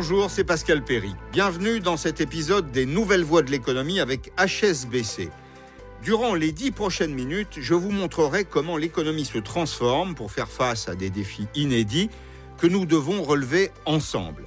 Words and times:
Bonjour, 0.00 0.30
c'est 0.30 0.44
Pascal 0.44 0.84
Perry. 0.84 1.12
Bienvenue 1.32 1.80
dans 1.80 1.96
cet 1.96 2.20
épisode 2.20 2.70
des 2.70 2.86
Nouvelles 2.86 3.24
Voies 3.24 3.42
de 3.42 3.50
l'économie 3.50 3.98
avec 3.98 4.30
HSBC. 4.38 5.28
Durant 6.04 6.34
les 6.34 6.52
dix 6.52 6.70
prochaines 6.70 7.12
minutes, 7.12 7.58
je 7.60 7.74
vous 7.74 7.90
montrerai 7.90 8.44
comment 8.44 8.76
l'économie 8.76 9.24
se 9.24 9.38
transforme 9.38 10.14
pour 10.14 10.30
faire 10.30 10.46
face 10.46 10.88
à 10.88 10.94
des 10.94 11.10
défis 11.10 11.48
inédits 11.56 12.10
que 12.58 12.68
nous 12.68 12.86
devons 12.86 13.24
relever 13.24 13.72
ensemble. 13.86 14.44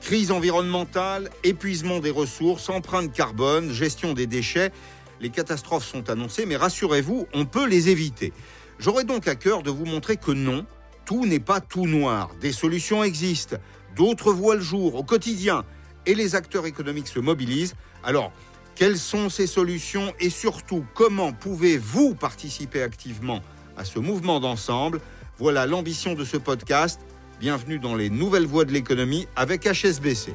Crise 0.00 0.30
environnementale, 0.30 1.28
épuisement 1.44 1.98
des 1.98 2.10
ressources, 2.10 2.70
empreinte 2.70 3.12
carbone, 3.12 3.72
gestion 3.72 4.14
des 4.14 4.26
déchets, 4.26 4.72
les 5.20 5.28
catastrophes 5.28 5.86
sont 5.86 6.08
annoncées, 6.08 6.46
mais 6.46 6.56
rassurez-vous, 6.56 7.26
on 7.34 7.44
peut 7.44 7.68
les 7.68 7.90
éviter. 7.90 8.32
J'aurai 8.78 9.04
donc 9.04 9.28
à 9.28 9.34
cœur 9.34 9.62
de 9.62 9.70
vous 9.70 9.84
montrer 9.84 10.16
que 10.16 10.32
non, 10.32 10.64
tout 11.04 11.26
n'est 11.26 11.38
pas 11.38 11.60
tout 11.60 11.86
noir. 11.86 12.30
Des 12.40 12.52
solutions 12.52 13.04
existent, 13.04 13.56
d'autres 13.96 14.32
voient 14.32 14.54
le 14.54 14.60
jour 14.60 14.94
au 14.94 15.02
quotidien, 15.02 15.64
et 16.04 16.14
les 16.14 16.34
acteurs 16.36 16.66
économiques 16.66 17.08
se 17.08 17.18
mobilisent. 17.18 17.74
Alors, 18.04 18.30
quelles 18.76 18.98
sont 18.98 19.28
ces 19.30 19.46
solutions 19.46 20.12
et 20.20 20.30
surtout 20.30 20.84
comment 20.94 21.32
pouvez-vous 21.32 22.14
participer 22.14 22.82
activement 22.82 23.40
à 23.76 23.84
ce 23.84 23.98
mouvement 23.98 24.38
d'ensemble? 24.38 25.00
Voilà 25.38 25.66
l'ambition 25.66 26.14
de 26.14 26.24
ce 26.24 26.36
podcast. 26.36 27.00
Bienvenue 27.40 27.78
dans 27.78 27.94
les 27.94 28.10
nouvelles 28.10 28.46
voies 28.46 28.64
de 28.64 28.72
l'économie 28.72 29.26
avec 29.34 29.66
HSBC. 29.66 30.34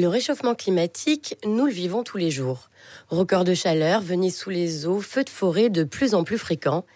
Le 0.00 0.08
réchauffement 0.08 0.54
climatique, 0.54 1.36
nous 1.44 1.66
le 1.66 1.72
vivons 1.72 2.02
tous 2.02 2.16
les 2.16 2.30
jours. 2.30 2.70
Records 3.10 3.44
de 3.44 3.52
chaleur, 3.52 4.00
venez 4.00 4.30
sous 4.30 4.48
les 4.48 4.86
eaux, 4.86 5.00
feux 5.00 5.24
de 5.24 5.28
forêt 5.28 5.68
de 5.68 5.84
plus 5.84 6.14
en 6.14 6.24
plus 6.24 6.38
fréquents. 6.38 6.86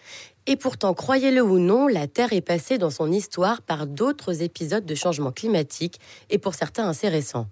Et 0.47 0.55
pourtant, 0.55 0.95
croyez-le 0.95 1.43
ou 1.43 1.59
non, 1.59 1.85
la 1.85 2.07
Terre 2.07 2.33
est 2.33 2.41
passée 2.41 2.79
dans 2.79 2.89
son 2.89 3.11
histoire 3.11 3.61
par 3.61 3.85
d'autres 3.85 4.41
épisodes 4.41 4.87
de 4.87 4.95
changement 4.95 5.31
climatique, 5.31 5.99
et 6.31 6.39
pour 6.39 6.55
certains 6.55 6.89
assez 6.89 7.07
récents. 7.07 7.45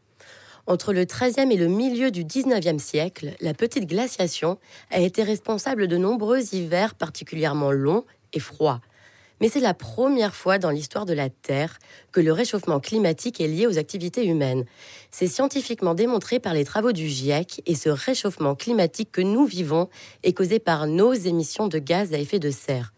Entre 0.65 0.91
le 0.91 1.05
XIIIe 1.05 1.53
et 1.53 1.57
le 1.57 1.67
milieu 1.67 2.09
du 2.09 2.23
XIXe 2.23 2.81
siècle, 2.83 3.35
la 3.39 3.53
petite 3.53 3.85
glaciation 3.85 4.57
a 4.89 5.01
été 5.01 5.21
responsable 5.21 5.87
de 5.87 5.97
nombreux 5.97 6.55
hivers 6.55 6.95
particulièrement 6.95 7.71
longs 7.71 8.05
et 8.33 8.39
froids 8.39 8.81
mais 9.43 9.49
c'est 9.49 9.59
la 9.59 9.73
première 9.73 10.33
fois 10.33 10.57
dans 10.57 10.69
l'histoire 10.69 11.05
de 11.05 11.11
la 11.11 11.29
Terre 11.29 11.77
que 12.13 12.21
le 12.21 12.31
réchauffement 12.31 12.79
climatique 12.79 13.41
est 13.41 13.47
lié 13.49 13.67
aux 13.67 13.77
activités 13.77 14.25
humaines. 14.25 14.63
C'est 15.11 15.27
scientifiquement 15.27 15.95
démontré 15.95 16.39
par 16.39 16.53
les 16.53 16.63
travaux 16.63 16.93
du 16.93 17.09
GIEC 17.09 17.61
et 17.65 17.75
ce 17.75 17.89
réchauffement 17.89 18.55
climatique 18.55 19.11
que 19.11 19.19
nous 19.19 19.45
vivons 19.45 19.89
est 20.23 20.31
causé 20.31 20.59
par 20.59 20.87
nos 20.87 21.11
émissions 21.11 21.67
de 21.67 21.77
gaz 21.77 22.13
à 22.13 22.19
effet 22.19 22.39
de 22.39 22.51
serre. 22.51 22.93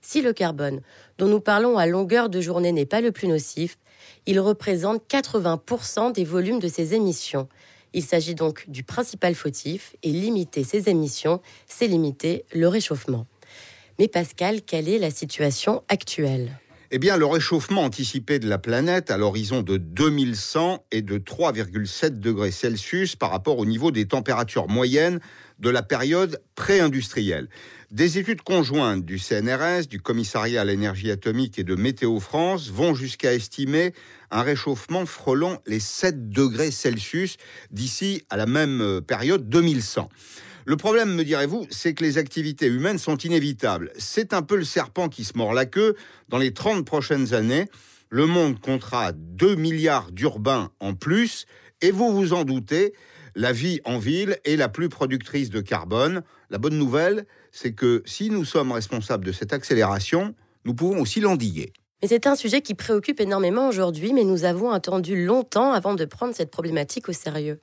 Si 0.00 0.22
le 0.22 0.32
carbone, 0.32 0.80
dont 1.18 1.28
nous 1.28 1.38
parlons 1.38 1.76
à 1.76 1.84
longueur 1.84 2.30
de 2.30 2.40
journée, 2.40 2.72
n'est 2.72 2.86
pas 2.86 3.02
le 3.02 3.12
plus 3.12 3.28
nocif, 3.28 3.76
il 4.24 4.40
représente 4.40 5.02
80% 5.06 6.12
des 6.14 6.24
volumes 6.24 6.60
de 6.60 6.68
ces 6.68 6.94
émissions. 6.94 7.46
Il 7.92 8.04
s'agit 8.04 8.34
donc 8.34 8.64
du 8.68 8.84
principal 8.84 9.34
fautif 9.34 9.94
et 10.02 10.12
limiter 10.12 10.64
ces 10.64 10.88
émissions, 10.88 11.42
c'est 11.66 11.88
limiter 11.88 12.46
le 12.54 12.68
réchauffement. 12.68 13.26
Mais 14.00 14.08
Pascal, 14.08 14.62
quelle 14.62 14.88
est 14.88 14.98
la 14.98 15.10
situation 15.10 15.82
actuelle? 15.90 16.58
Eh 16.90 16.98
bien, 16.98 17.18
le 17.18 17.26
réchauffement 17.26 17.82
anticipé 17.82 18.38
de 18.38 18.48
la 18.48 18.56
planète 18.56 19.10
à 19.10 19.18
l'horizon 19.18 19.60
de 19.60 19.76
2100 19.76 20.86
est 20.90 21.02
de 21.02 21.18
3,7 21.18 22.18
degrés 22.18 22.50
Celsius 22.50 23.14
par 23.14 23.30
rapport 23.30 23.58
au 23.58 23.66
niveau 23.66 23.90
des 23.90 24.06
températures 24.06 24.68
moyennes 24.68 25.20
de 25.58 25.68
la 25.68 25.82
période 25.82 26.40
pré-industrielle. 26.54 27.50
Des 27.90 28.16
études 28.16 28.40
conjointes 28.40 29.04
du 29.04 29.18
CNRS, 29.18 29.86
du 29.86 30.00
Commissariat 30.00 30.62
à 30.62 30.64
l'énergie 30.64 31.10
atomique 31.10 31.58
et 31.58 31.64
de 31.64 31.74
Météo 31.74 32.20
France 32.20 32.70
vont 32.70 32.94
jusqu'à 32.94 33.34
estimer 33.34 33.92
un 34.30 34.40
réchauffement 34.40 35.04
frôlant 35.04 35.58
les 35.66 35.78
7 35.78 36.30
degrés 36.30 36.70
Celsius 36.70 37.36
d'ici 37.70 38.24
à 38.30 38.38
la 38.38 38.46
même 38.46 39.02
période 39.06 39.50
2100. 39.50 40.08
Le 40.70 40.76
problème, 40.76 41.16
me 41.16 41.24
direz-vous, 41.24 41.66
c'est 41.68 41.94
que 41.94 42.04
les 42.04 42.16
activités 42.16 42.68
humaines 42.68 42.98
sont 42.98 43.16
inévitables. 43.16 43.90
C'est 43.98 44.32
un 44.32 44.42
peu 44.42 44.54
le 44.54 44.62
serpent 44.62 45.08
qui 45.08 45.24
se 45.24 45.36
mord 45.36 45.52
la 45.52 45.66
queue. 45.66 45.96
Dans 46.28 46.38
les 46.38 46.54
30 46.54 46.86
prochaines 46.86 47.34
années, 47.34 47.66
le 48.08 48.26
monde 48.26 48.60
comptera 48.60 49.10
2 49.10 49.56
milliards 49.56 50.12
d'urbains 50.12 50.70
en 50.78 50.94
plus, 50.94 51.46
et 51.80 51.90
vous 51.90 52.12
vous 52.12 52.34
en 52.34 52.44
doutez, 52.44 52.94
la 53.34 53.50
vie 53.50 53.80
en 53.84 53.98
ville 53.98 54.38
est 54.44 54.54
la 54.54 54.68
plus 54.68 54.88
productrice 54.88 55.50
de 55.50 55.60
carbone. 55.60 56.22
La 56.50 56.58
bonne 56.58 56.78
nouvelle, 56.78 57.26
c'est 57.50 57.72
que 57.72 58.04
si 58.06 58.30
nous 58.30 58.44
sommes 58.44 58.70
responsables 58.70 59.24
de 59.24 59.32
cette 59.32 59.52
accélération, 59.52 60.36
nous 60.64 60.74
pouvons 60.74 61.00
aussi 61.00 61.18
l'endiguer. 61.18 61.72
Mais 62.00 62.06
c'est 62.06 62.28
un 62.28 62.36
sujet 62.36 62.60
qui 62.60 62.74
préoccupe 62.74 63.20
énormément 63.20 63.66
aujourd'hui, 63.66 64.12
mais 64.12 64.22
nous 64.22 64.44
avons 64.44 64.70
attendu 64.70 65.26
longtemps 65.26 65.72
avant 65.72 65.94
de 65.94 66.04
prendre 66.04 66.32
cette 66.32 66.52
problématique 66.52 67.08
au 67.08 67.12
sérieux. 67.12 67.60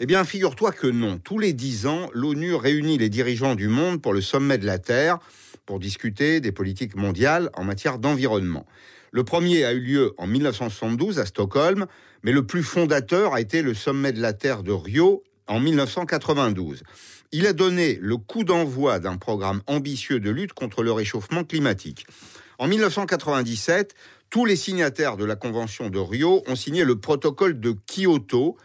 Eh 0.00 0.06
bien, 0.06 0.24
figure-toi 0.24 0.72
que 0.72 0.88
non. 0.88 1.18
Tous 1.18 1.38
les 1.38 1.52
dix 1.52 1.86
ans, 1.86 2.10
l'ONU 2.12 2.54
réunit 2.54 2.98
les 2.98 3.08
dirigeants 3.08 3.54
du 3.54 3.68
monde 3.68 4.02
pour 4.02 4.12
le 4.12 4.20
sommet 4.20 4.58
de 4.58 4.66
la 4.66 4.78
Terre 4.78 5.18
pour 5.66 5.78
discuter 5.78 6.40
des 6.40 6.50
politiques 6.50 6.96
mondiales 6.96 7.48
en 7.54 7.62
matière 7.62 7.98
d'environnement. 7.98 8.66
Le 9.12 9.22
premier 9.22 9.64
a 9.64 9.72
eu 9.72 9.78
lieu 9.78 10.14
en 10.18 10.26
1972 10.26 11.20
à 11.20 11.26
Stockholm, 11.26 11.86
mais 12.24 12.32
le 12.32 12.44
plus 12.44 12.64
fondateur 12.64 13.34
a 13.34 13.40
été 13.40 13.62
le 13.62 13.72
sommet 13.72 14.12
de 14.12 14.20
la 14.20 14.32
Terre 14.32 14.64
de 14.64 14.72
Rio 14.72 15.22
en 15.46 15.60
1992. 15.60 16.82
Il 17.30 17.46
a 17.46 17.52
donné 17.52 17.96
le 18.00 18.16
coup 18.16 18.42
d'envoi 18.42 18.98
d'un 18.98 19.16
programme 19.16 19.62
ambitieux 19.68 20.18
de 20.18 20.30
lutte 20.30 20.54
contre 20.54 20.82
le 20.82 20.90
réchauffement 20.90 21.44
climatique. 21.44 22.04
En 22.58 22.66
1997, 22.66 23.94
tous 24.28 24.44
les 24.44 24.56
signataires 24.56 25.16
de 25.16 25.24
la 25.24 25.36
Convention 25.36 25.88
de 25.88 25.98
Rio 26.00 26.42
ont 26.48 26.56
signé 26.56 26.84
le 26.84 26.98
protocole 26.98 27.60
de 27.60 27.76
Kyoto, 27.86 28.56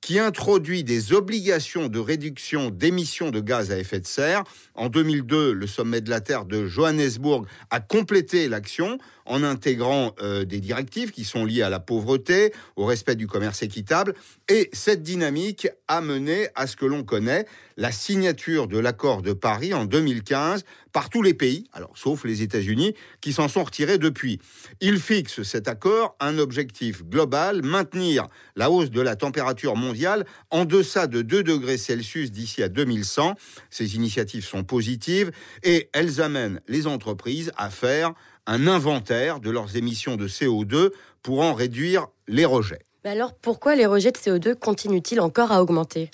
qui 0.00 0.18
introduit 0.18 0.84
des 0.84 1.12
obligations 1.12 1.88
de 1.88 1.98
réduction 1.98 2.70
d'émissions 2.70 3.30
de 3.30 3.40
gaz 3.40 3.72
à 3.72 3.78
effet 3.78 4.00
de 4.00 4.06
serre. 4.06 4.44
En 4.74 4.88
2002, 4.88 5.52
le 5.52 5.66
sommet 5.66 6.00
de 6.00 6.10
la 6.10 6.20
Terre 6.20 6.44
de 6.44 6.66
Johannesburg 6.66 7.46
a 7.70 7.80
complété 7.80 8.48
l'action 8.48 8.98
en 9.28 9.42
intégrant 9.42 10.14
euh, 10.20 10.44
des 10.44 10.60
directives 10.60 11.12
qui 11.12 11.24
sont 11.24 11.44
liées 11.44 11.62
à 11.62 11.70
la 11.70 11.80
pauvreté, 11.80 12.52
au 12.76 12.84
respect 12.84 13.14
du 13.14 13.26
commerce 13.26 13.62
équitable. 13.62 14.14
Et 14.48 14.70
cette 14.72 15.02
dynamique 15.02 15.68
a 15.86 16.00
mené 16.00 16.48
à 16.54 16.66
ce 16.66 16.76
que 16.76 16.86
l'on 16.86 17.04
connaît, 17.04 17.46
la 17.76 17.92
signature 17.92 18.66
de 18.66 18.78
l'accord 18.78 19.22
de 19.22 19.32
Paris 19.32 19.72
en 19.72 19.84
2015 19.84 20.64
par 20.92 21.10
tous 21.10 21.22
les 21.22 21.34
pays, 21.34 21.68
alors 21.72 21.92
sauf 21.94 22.24
les 22.24 22.42
États-Unis, 22.42 22.94
qui 23.20 23.32
s'en 23.32 23.46
sont 23.46 23.62
retirés 23.62 23.98
depuis. 23.98 24.40
Il 24.80 24.98
fixe 24.98 25.42
cet 25.42 25.68
accord 25.68 26.16
un 26.18 26.38
objectif 26.38 27.04
global, 27.04 27.62
maintenir 27.62 28.26
la 28.56 28.70
hausse 28.70 28.90
de 28.90 29.00
la 29.00 29.14
température 29.14 29.76
mondiale 29.76 30.24
en 30.50 30.64
deçà 30.64 31.06
de 31.06 31.22
2 31.22 31.42
degrés 31.42 31.78
Celsius 31.78 32.32
d'ici 32.32 32.62
à 32.62 32.68
2100. 32.68 33.34
Ces 33.70 33.94
initiatives 33.94 34.44
sont 34.44 34.64
positives 34.64 35.30
et 35.62 35.88
elles 35.92 36.20
amènent 36.20 36.60
les 36.66 36.86
entreprises 36.86 37.52
à 37.56 37.70
faire 37.70 38.14
un 38.48 38.66
inventaire 38.66 39.40
de 39.40 39.50
leurs 39.50 39.76
émissions 39.76 40.16
de 40.16 40.26
CO2 40.26 40.90
pour 41.22 41.42
en 41.42 41.52
réduire 41.52 42.08
les 42.26 42.46
rejets. 42.46 42.80
Mais 43.04 43.10
alors 43.10 43.34
pourquoi 43.34 43.76
les 43.76 43.86
rejets 43.86 44.10
de 44.10 44.16
CO2 44.16 44.54
continuent-ils 44.54 45.20
encore 45.20 45.52
à 45.52 45.62
augmenter? 45.62 46.10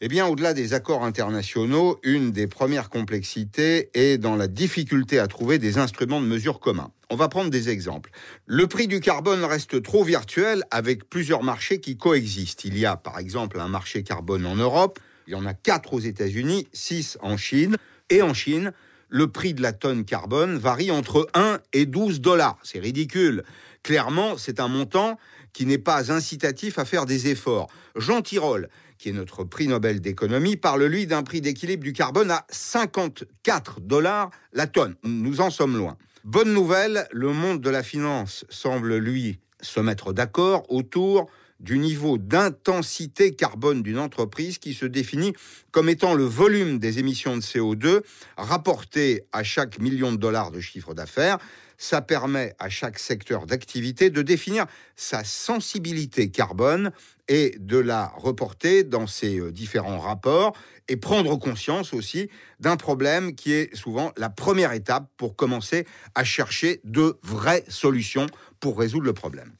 Eh 0.00 0.08
bien, 0.08 0.26
au-delà 0.26 0.54
des 0.54 0.74
accords 0.74 1.04
internationaux, 1.04 2.00
une 2.02 2.32
des 2.32 2.48
premières 2.48 2.90
complexités 2.90 3.90
est 3.94 4.18
dans 4.18 4.34
la 4.34 4.48
difficulté 4.48 5.20
à 5.20 5.28
trouver 5.28 5.60
des 5.60 5.78
instruments 5.78 6.20
de 6.20 6.26
mesure 6.26 6.58
communs. 6.58 6.90
On 7.08 7.14
va 7.14 7.28
prendre 7.28 7.50
des 7.50 7.68
exemples. 7.68 8.10
Le 8.46 8.66
prix 8.66 8.88
du 8.88 8.98
carbone 8.98 9.44
reste 9.44 9.80
trop 9.82 10.02
virtuel 10.02 10.64
avec 10.72 11.08
plusieurs 11.08 11.44
marchés 11.44 11.80
qui 11.80 11.96
coexistent. 11.96 12.64
Il 12.64 12.76
y 12.76 12.84
a 12.84 12.96
par 12.96 13.20
exemple 13.20 13.60
un 13.60 13.68
marché 13.68 14.02
carbone 14.02 14.44
en 14.46 14.56
Europe, 14.56 14.98
il 15.28 15.34
y 15.34 15.36
en 15.36 15.46
a 15.46 15.54
quatre 15.54 15.94
aux 15.94 16.00
États-Unis, 16.00 16.66
six 16.72 17.16
en 17.22 17.36
Chine. 17.36 17.76
Et 18.10 18.20
en 18.20 18.34
Chine, 18.34 18.72
le 19.12 19.28
prix 19.28 19.52
de 19.52 19.60
la 19.60 19.74
tonne 19.74 20.06
carbone 20.06 20.56
varie 20.56 20.90
entre 20.90 21.28
1 21.34 21.58
et 21.74 21.84
12 21.84 22.22
dollars. 22.22 22.58
C'est 22.62 22.78
ridicule. 22.78 23.44
Clairement, 23.82 24.38
c'est 24.38 24.58
un 24.58 24.68
montant 24.68 25.18
qui 25.52 25.66
n'est 25.66 25.76
pas 25.76 26.10
incitatif 26.10 26.78
à 26.78 26.86
faire 26.86 27.04
des 27.04 27.28
efforts. 27.28 27.68
Jean 27.94 28.22
Tirole, 28.22 28.70
qui 28.96 29.10
est 29.10 29.12
notre 29.12 29.44
prix 29.44 29.68
Nobel 29.68 30.00
d'économie, 30.00 30.56
parle 30.56 30.84
lui 30.84 31.06
d'un 31.06 31.22
prix 31.22 31.42
d'équilibre 31.42 31.84
du 31.84 31.92
carbone 31.92 32.30
à 32.30 32.46
54 32.48 33.80
dollars 33.80 34.30
la 34.54 34.66
tonne. 34.66 34.96
Nous 35.04 35.42
en 35.42 35.50
sommes 35.50 35.76
loin. 35.76 35.98
Bonne 36.24 36.54
nouvelle, 36.54 37.06
le 37.12 37.32
monde 37.32 37.60
de 37.60 37.68
la 37.68 37.82
finance 37.82 38.46
semble 38.48 38.96
lui 38.96 39.38
se 39.60 39.80
mettre 39.80 40.14
d'accord 40.14 40.64
autour 40.70 41.28
du 41.62 41.78
niveau 41.78 42.18
d'intensité 42.18 43.34
carbone 43.34 43.82
d'une 43.82 43.98
entreprise 43.98 44.58
qui 44.58 44.74
se 44.74 44.84
définit 44.84 45.32
comme 45.70 45.88
étant 45.88 46.14
le 46.14 46.24
volume 46.24 46.78
des 46.78 46.98
émissions 46.98 47.36
de 47.36 47.42
CO2 47.42 48.02
rapporté 48.36 49.24
à 49.32 49.42
chaque 49.42 49.78
million 49.78 50.12
de 50.12 50.18
dollars 50.18 50.50
de 50.50 50.60
chiffre 50.60 50.92
d'affaires. 50.92 51.38
Ça 51.78 52.00
permet 52.00 52.54
à 52.58 52.68
chaque 52.68 52.98
secteur 52.98 53.46
d'activité 53.46 54.10
de 54.10 54.22
définir 54.22 54.66
sa 54.94 55.24
sensibilité 55.24 56.30
carbone 56.30 56.92
et 57.28 57.56
de 57.58 57.78
la 57.78 58.12
reporter 58.16 58.84
dans 58.84 59.06
ses 59.06 59.38
euh, 59.38 59.50
différents 59.50 59.98
rapports 59.98 60.56
et 60.88 60.96
prendre 60.96 61.36
conscience 61.36 61.92
aussi 61.92 62.28
d'un 62.60 62.76
problème 62.76 63.34
qui 63.34 63.52
est 63.52 63.74
souvent 63.74 64.12
la 64.16 64.28
première 64.28 64.72
étape 64.72 65.08
pour 65.16 65.34
commencer 65.34 65.86
à 66.14 66.24
chercher 66.24 66.80
de 66.84 67.18
vraies 67.22 67.64
solutions 67.68 68.26
pour 68.60 68.78
résoudre 68.78 69.06
le 69.06 69.12
problème. 69.12 69.52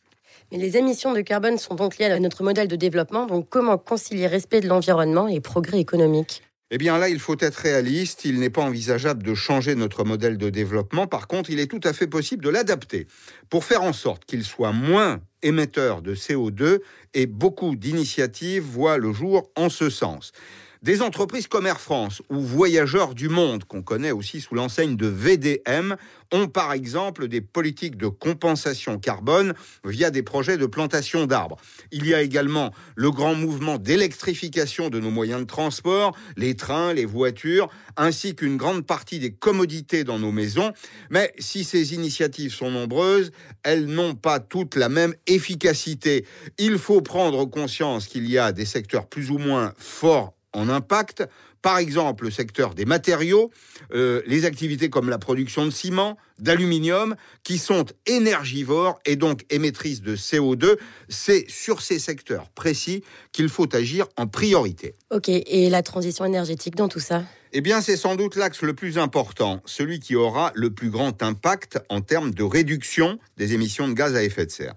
Mais 0.52 0.58
les 0.58 0.76
émissions 0.76 1.14
de 1.14 1.22
carbone 1.22 1.56
sont 1.56 1.74
donc 1.74 1.96
liées 1.96 2.04
à 2.04 2.20
notre 2.20 2.42
modèle 2.42 2.68
de 2.68 2.76
développement, 2.76 3.24
donc 3.24 3.48
comment 3.48 3.78
concilier 3.78 4.26
respect 4.26 4.60
de 4.60 4.68
l'environnement 4.68 5.26
et 5.26 5.40
progrès 5.40 5.80
économique? 5.80 6.42
Eh 6.70 6.76
bien 6.76 6.98
là, 6.98 7.08
il 7.08 7.20
faut 7.20 7.36
être 7.40 7.56
réaliste. 7.56 8.26
Il 8.26 8.38
n'est 8.38 8.50
pas 8.50 8.60
envisageable 8.60 9.22
de 9.22 9.32
changer 9.34 9.74
notre 9.74 10.04
modèle 10.04 10.36
de 10.36 10.50
développement. 10.50 11.06
Par 11.06 11.26
contre, 11.26 11.48
il 11.48 11.58
est 11.58 11.68
tout 11.68 11.80
à 11.84 11.94
fait 11.94 12.06
possible 12.06 12.44
de 12.44 12.50
l'adapter 12.50 13.06
pour 13.48 13.64
faire 13.64 13.82
en 13.82 13.94
sorte 13.94 14.26
qu'il 14.26 14.44
soit 14.44 14.72
moins 14.72 15.20
émetteur 15.42 16.02
de 16.02 16.14
CO2 16.14 16.80
et 17.14 17.24
beaucoup 17.24 17.74
d'initiatives 17.74 18.62
voient 18.62 18.98
le 18.98 19.12
jour 19.14 19.50
en 19.56 19.70
ce 19.70 19.88
sens. 19.88 20.32
Des 20.82 21.00
entreprises 21.00 21.46
comme 21.46 21.68
Air 21.68 21.78
France 21.78 22.22
ou 22.28 22.40
Voyageurs 22.40 23.14
du 23.14 23.28
Monde, 23.28 23.62
qu'on 23.62 23.82
connaît 23.82 24.10
aussi 24.10 24.40
sous 24.40 24.56
l'enseigne 24.56 24.96
de 24.96 25.06
VDM, 25.06 25.94
ont 26.32 26.48
par 26.48 26.72
exemple 26.72 27.28
des 27.28 27.40
politiques 27.40 27.96
de 27.96 28.08
compensation 28.08 28.98
carbone 28.98 29.54
via 29.84 30.10
des 30.10 30.24
projets 30.24 30.58
de 30.58 30.66
plantation 30.66 31.26
d'arbres. 31.26 31.56
Il 31.92 32.04
y 32.08 32.14
a 32.14 32.20
également 32.20 32.72
le 32.96 33.12
grand 33.12 33.36
mouvement 33.36 33.78
d'électrification 33.78 34.90
de 34.90 34.98
nos 34.98 35.12
moyens 35.12 35.42
de 35.42 35.46
transport, 35.46 36.16
les 36.36 36.56
trains, 36.56 36.92
les 36.92 37.04
voitures, 37.04 37.68
ainsi 37.96 38.34
qu'une 38.34 38.56
grande 38.56 38.84
partie 38.84 39.20
des 39.20 39.32
commodités 39.32 40.02
dans 40.02 40.18
nos 40.18 40.32
maisons. 40.32 40.72
Mais 41.10 41.32
si 41.38 41.62
ces 41.62 41.94
initiatives 41.94 42.54
sont 42.54 42.72
nombreuses, 42.72 43.30
elles 43.62 43.86
n'ont 43.86 44.16
pas 44.16 44.40
toutes 44.40 44.74
la 44.74 44.88
même 44.88 45.14
efficacité. 45.28 46.26
Il 46.58 46.76
faut 46.76 47.02
prendre 47.02 47.44
conscience 47.44 48.08
qu'il 48.08 48.28
y 48.28 48.36
a 48.36 48.50
des 48.50 48.66
secteurs 48.66 49.06
plus 49.06 49.30
ou 49.30 49.38
moins 49.38 49.74
forts 49.76 50.34
en 50.52 50.68
impact, 50.68 51.24
par 51.62 51.78
exemple 51.78 52.24
le 52.24 52.30
secteur 52.30 52.74
des 52.74 52.84
matériaux, 52.84 53.50
euh, 53.94 54.22
les 54.26 54.44
activités 54.44 54.90
comme 54.90 55.08
la 55.08 55.18
production 55.18 55.64
de 55.64 55.70
ciment, 55.70 56.16
d'aluminium, 56.38 57.14
qui 57.44 57.58
sont 57.58 57.86
énergivores 58.06 59.00
et 59.06 59.16
donc 59.16 59.44
émettrices 59.50 60.02
de 60.02 60.16
CO2. 60.16 60.76
C'est 61.08 61.44
sur 61.48 61.80
ces 61.80 61.98
secteurs 61.98 62.50
précis 62.50 63.04
qu'il 63.30 63.48
faut 63.48 63.74
agir 63.74 64.06
en 64.16 64.26
priorité. 64.26 64.94
Ok, 65.10 65.28
et 65.28 65.70
la 65.70 65.82
transition 65.82 66.24
énergétique 66.24 66.74
dans 66.74 66.88
tout 66.88 67.00
ça? 67.00 67.22
Eh 67.54 67.60
bien, 67.60 67.82
c'est 67.82 67.98
sans 67.98 68.16
doute 68.16 68.36
l'axe 68.36 68.62
le 68.62 68.72
plus 68.72 68.96
important, 68.96 69.60
celui 69.66 70.00
qui 70.00 70.16
aura 70.16 70.52
le 70.54 70.70
plus 70.70 70.88
grand 70.88 71.22
impact 71.22 71.78
en 71.90 72.00
termes 72.00 72.32
de 72.32 72.42
réduction 72.42 73.18
des 73.36 73.52
émissions 73.52 73.88
de 73.88 73.92
gaz 73.92 74.16
à 74.16 74.24
effet 74.24 74.46
de 74.46 74.50
serre. 74.50 74.74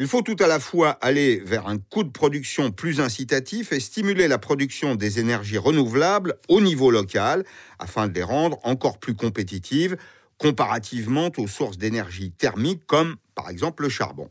Il 0.00 0.06
faut 0.06 0.22
tout 0.22 0.36
à 0.38 0.46
la 0.46 0.60
fois 0.60 0.90
aller 1.00 1.42
vers 1.44 1.66
un 1.66 1.76
coût 1.76 2.04
de 2.04 2.10
production 2.10 2.70
plus 2.70 3.00
incitatif 3.00 3.72
et 3.72 3.80
stimuler 3.80 4.28
la 4.28 4.38
production 4.38 4.94
des 4.94 5.18
énergies 5.18 5.58
renouvelables 5.58 6.36
au 6.48 6.60
niveau 6.60 6.92
local 6.92 7.44
afin 7.80 8.06
de 8.06 8.14
les 8.14 8.22
rendre 8.22 8.60
encore 8.62 9.00
plus 9.00 9.16
compétitives 9.16 9.96
comparativement 10.38 11.32
aux 11.36 11.48
sources 11.48 11.78
d'énergie 11.78 12.30
thermique 12.30 12.86
comme 12.86 13.16
par 13.34 13.50
exemple 13.50 13.82
le 13.82 13.88
charbon. 13.88 14.28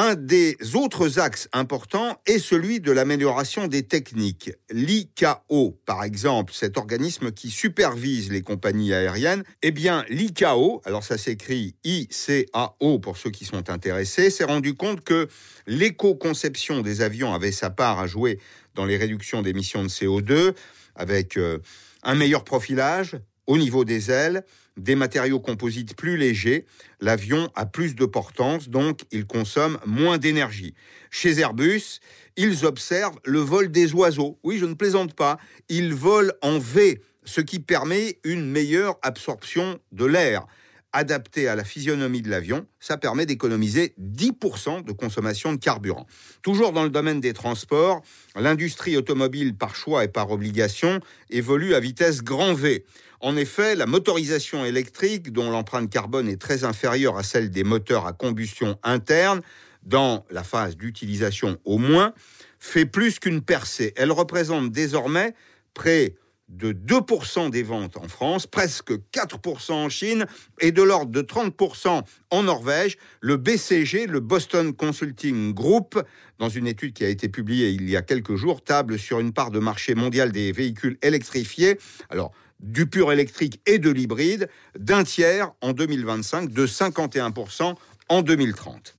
Un 0.00 0.14
des 0.14 0.56
autres 0.76 1.18
axes 1.18 1.48
importants 1.52 2.20
est 2.24 2.38
celui 2.38 2.78
de 2.78 2.92
l'amélioration 2.92 3.66
des 3.66 3.82
techniques. 3.82 4.52
L'ICAO, 4.70 5.80
par 5.86 6.04
exemple, 6.04 6.52
cet 6.54 6.76
organisme 6.78 7.32
qui 7.32 7.50
supervise 7.50 8.30
les 8.30 8.42
compagnies 8.42 8.94
aériennes, 8.94 9.42
eh 9.62 9.72
bien, 9.72 10.04
l'ICAO, 10.08 10.82
alors 10.84 11.02
ça 11.02 11.18
s'écrit 11.18 11.74
ICAO 11.82 13.00
pour 13.00 13.16
ceux 13.16 13.30
qui 13.30 13.44
sont 13.44 13.70
intéressés, 13.70 14.30
s'est 14.30 14.44
rendu 14.44 14.74
compte 14.74 15.00
que 15.00 15.26
l'éco-conception 15.66 16.82
des 16.82 17.00
avions 17.00 17.34
avait 17.34 17.50
sa 17.50 17.70
part 17.70 17.98
à 17.98 18.06
jouer 18.06 18.38
dans 18.76 18.84
les 18.84 18.98
réductions 18.98 19.42
d'émissions 19.42 19.82
de 19.82 19.88
CO2 19.88 20.54
avec 20.94 21.36
euh, 21.36 21.58
un 22.04 22.14
meilleur 22.14 22.44
profilage 22.44 23.16
au 23.48 23.56
niveau 23.58 23.84
des 23.84 24.12
ailes, 24.12 24.44
des 24.76 24.94
matériaux 24.94 25.40
composites 25.40 25.96
plus 25.96 26.16
légers, 26.16 26.66
l'avion 27.00 27.50
a 27.56 27.66
plus 27.66 27.96
de 27.96 28.04
portance, 28.04 28.68
donc 28.68 29.00
il 29.10 29.26
consomme 29.26 29.78
moins 29.86 30.18
d'énergie. 30.18 30.74
Chez 31.10 31.40
Airbus, 31.40 31.98
ils 32.36 32.64
observent 32.64 33.18
le 33.24 33.40
vol 33.40 33.72
des 33.72 33.94
oiseaux. 33.94 34.38
Oui, 34.44 34.58
je 34.58 34.66
ne 34.66 34.74
plaisante 34.74 35.14
pas. 35.14 35.38
Ils 35.68 35.94
volent 35.94 36.32
en 36.42 36.58
V, 36.58 37.00
ce 37.24 37.40
qui 37.40 37.58
permet 37.58 38.18
une 38.22 38.48
meilleure 38.48 38.98
absorption 39.02 39.80
de 39.92 40.04
l'air. 40.04 40.46
Adapté 40.94 41.48
à 41.48 41.54
la 41.54 41.64
physionomie 41.64 42.22
de 42.22 42.30
l'avion, 42.30 42.66
ça 42.80 42.96
permet 42.96 43.26
d'économiser 43.26 43.94
10% 44.00 44.84
de 44.84 44.92
consommation 44.92 45.52
de 45.52 45.58
carburant. 45.58 46.06
Toujours 46.42 46.72
dans 46.72 46.82
le 46.82 46.88
domaine 46.88 47.20
des 47.20 47.34
transports, 47.34 48.00
l'industrie 48.34 48.96
automobile 48.96 49.54
par 49.54 49.74
choix 49.74 50.04
et 50.04 50.08
par 50.08 50.30
obligation 50.30 51.00
évolue 51.28 51.74
à 51.74 51.80
vitesse 51.80 52.22
grand 52.22 52.54
V. 52.54 52.86
En 53.20 53.36
effet, 53.36 53.74
la 53.74 53.86
motorisation 53.86 54.64
électrique, 54.64 55.32
dont 55.32 55.50
l'empreinte 55.50 55.90
carbone 55.90 56.28
est 56.28 56.40
très 56.40 56.64
inférieure 56.64 57.18
à 57.18 57.22
celle 57.22 57.50
des 57.50 57.64
moteurs 57.64 58.06
à 58.06 58.12
combustion 58.12 58.78
interne, 58.82 59.40
dans 59.82 60.24
la 60.30 60.44
phase 60.44 60.76
d'utilisation 60.76 61.58
au 61.64 61.78
moins, 61.78 62.12
fait 62.58 62.86
plus 62.86 63.18
qu'une 63.18 63.40
percée. 63.40 63.92
Elle 63.96 64.12
représente 64.12 64.70
désormais 64.70 65.34
près 65.74 66.14
de 66.48 66.72
2% 66.72 67.50
des 67.50 67.62
ventes 67.62 67.96
en 67.96 68.08
France, 68.08 68.46
presque 68.46 68.92
4% 69.12 69.72
en 69.72 69.88
Chine 69.88 70.26
et 70.60 70.72
de 70.72 70.82
l'ordre 70.82 71.12
de 71.12 71.20
30% 71.20 72.02
en 72.30 72.42
Norvège. 72.42 72.96
Le 73.20 73.36
BCG, 73.36 74.06
le 74.06 74.20
Boston 74.20 74.74
Consulting 74.74 75.52
Group, 75.52 76.02
dans 76.38 76.48
une 76.48 76.66
étude 76.66 76.94
qui 76.94 77.04
a 77.04 77.08
été 77.08 77.28
publiée 77.28 77.70
il 77.70 77.88
y 77.88 77.96
a 77.96 78.02
quelques 78.02 78.36
jours, 78.36 78.62
table 78.62 78.98
sur 78.98 79.20
une 79.20 79.32
part 79.32 79.50
de 79.50 79.58
marché 79.58 79.94
mondial 79.94 80.32
des 80.32 80.52
véhicules 80.52 80.96
électrifiés. 81.02 81.78
Alors, 82.08 82.32
du 82.60 82.86
pur 82.86 83.12
électrique 83.12 83.60
et 83.66 83.78
de 83.78 83.90
l'hybride, 83.90 84.48
d'un 84.78 85.04
tiers 85.04 85.52
en 85.60 85.72
2025, 85.72 86.52
de 86.52 86.66
51% 86.66 87.74
en 88.08 88.22
2030. 88.22 88.98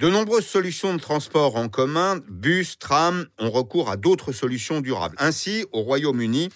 De 0.00 0.08
nombreuses 0.08 0.46
solutions 0.46 0.94
de 0.94 1.00
transport 1.00 1.56
en 1.56 1.68
commun, 1.68 2.20
bus, 2.28 2.78
tram, 2.78 3.26
ont 3.40 3.50
recours 3.50 3.90
à 3.90 3.96
d'autres 3.96 4.30
solutions 4.30 4.80
durables. 4.80 5.16
Ainsi, 5.18 5.64
au 5.72 5.80
Royaume-Uni, 5.80 6.50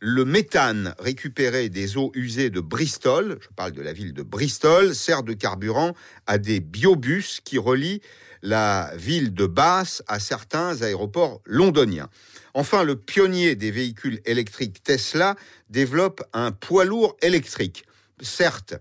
le 0.00 0.24
méthane 0.24 0.94
récupéré 0.98 1.68
des 1.68 1.98
eaux 1.98 2.10
usées 2.14 2.48
de 2.48 2.60
Bristol, 2.60 3.38
je 3.40 3.48
parle 3.54 3.72
de 3.72 3.82
la 3.82 3.92
ville 3.92 4.14
de 4.14 4.22
Bristol, 4.22 4.94
sert 4.94 5.22
de 5.22 5.34
carburant 5.34 5.92
à 6.26 6.38
des 6.38 6.60
biobus 6.60 7.40
qui 7.44 7.58
relient 7.58 8.00
la 8.42 8.92
ville 8.96 9.32
de 9.34 9.46
Bath 9.46 10.02
à 10.06 10.20
certains 10.20 10.82
aéroports 10.82 11.40
londoniens. 11.44 12.08
Enfin, 12.54 12.84
le 12.84 12.96
pionnier 12.96 13.54
des 13.54 13.70
véhicules 13.70 14.20
électriques 14.24 14.82
Tesla 14.82 15.36
développe 15.70 16.22
un 16.32 16.52
poids 16.52 16.84
lourd 16.84 17.16
électrique. 17.22 17.84
Certes, 18.20 18.74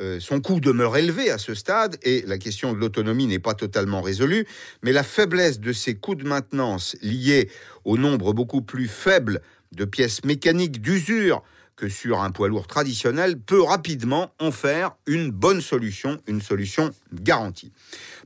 euh, 0.00 0.18
son 0.20 0.40
coût 0.40 0.58
demeure 0.58 0.96
élevé 0.96 1.30
à 1.30 1.38
ce 1.38 1.54
stade 1.54 1.98
et 2.02 2.24
la 2.26 2.38
question 2.38 2.72
de 2.72 2.78
l'autonomie 2.78 3.26
n'est 3.26 3.38
pas 3.38 3.54
totalement 3.54 4.00
résolue, 4.00 4.46
mais 4.82 4.90
la 4.90 5.02
faiblesse 5.02 5.60
de 5.60 5.72
ses 5.72 5.94
coûts 5.94 6.14
de 6.14 6.26
maintenance 6.26 6.96
liés 7.02 7.50
au 7.84 7.98
nombre 7.98 8.32
beaucoup 8.32 8.62
plus 8.62 8.88
faible 8.88 9.42
de 9.72 9.84
pièces 9.84 10.24
mécaniques 10.24 10.80
d'usure 10.80 11.42
sur 11.88 12.20
un 12.20 12.30
poids 12.30 12.48
lourd 12.48 12.66
traditionnel 12.66 13.38
peut 13.38 13.62
rapidement 13.62 14.32
en 14.38 14.50
faire 14.50 14.96
une 15.06 15.30
bonne 15.30 15.60
solution, 15.60 16.20
une 16.26 16.40
solution 16.40 16.90
garantie. 17.12 17.72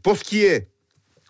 Pour 0.03 0.17
ce 0.17 0.25
qui 0.25 0.45
est 0.45 0.69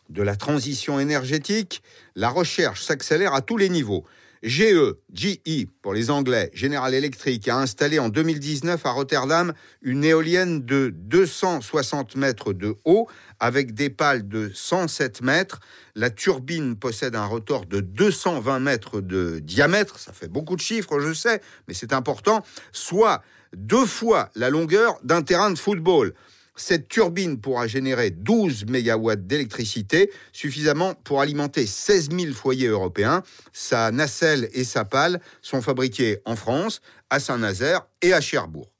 de 0.08 0.22
la 0.22 0.36
transition 0.36 1.00
énergétique, 1.00 1.82
la 2.14 2.28
recherche 2.28 2.82
s'accélère 2.82 3.34
à 3.34 3.42
tous 3.42 3.56
les 3.56 3.68
niveaux. 3.68 4.04
GE, 4.46 4.94
GE 5.12 5.66
pour 5.82 5.92
les 5.92 6.08
Anglais, 6.08 6.52
General 6.54 6.94
Electric, 6.94 7.48
a 7.48 7.58
installé 7.58 7.98
en 7.98 8.08
2019 8.08 8.86
à 8.86 8.90
Rotterdam 8.92 9.52
une 9.82 10.04
éolienne 10.04 10.64
de 10.64 10.94
260 10.94 12.14
mètres 12.14 12.52
de 12.52 12.76
haut 12.84 13.08
avec 13.40 13.74
des 13.74 13.90
pales 13.90 14.28
de 14.28 14.52
107 14.54 15.20
mètres. 15.22 15.58
La 15.96 16.10
turbine 16.10 16.76
possède 16.76 17.16
un 17.16 17.24
rotor 17.24 17.66
de 17.66 17.80
220 17.80 18.60
mètres 18.60 19.00
de 19.00 19.40
diamètre, 19.40 19.98
ça 19.98 20.12
fait 20.12 20.28
beaucoup 20.28 20.54
de 20.54 20.60
chiffres, 20.60 21.00
je 21.00 21.12
sais, 21.12 21.40
mais 21.66 21.74
c'est 21.74 21.92
important, 21.92 22.44
soit 22.70 23.24
deux 23.52 23.84
fois 23.84 24.30
la 24.36 24.48
longueur 24.48 24.96
d'un 25.02 25.22
terrain 25.22 25.50
de 25.50 25.58
football. 25.58 26.14
Cette 26.56 26.88
turbine 26.88 27.38
pourra 27.38 27.66
générer 27.66 28.10
12 28.10 28.66
MW 28.66 29.16
d'électricité, 29.16 30.10
suffisamment 30.32 30.94
pour 30.94 31.20
alimenter 31.20 31.66
16 31.66 32.08
000 32.10 32.32
foyers 32.32 32.68
européens. 32.68 33.22
Sa 33.52 33.90
nacelle 33.90 34.48
et 34.52 34.64
sa 34.64 34.84
pale 34.84 35.20
sont 35.42 35.60
fabriquées 35.60 36.20
en 36.24 36.34
France, 36.34 36.80
à 37.10 37.20
Saint-Nazaire 37.20 37.86
et 38.02 38.12
à 38.12 38.20
Cherbourg. 38.20 38.70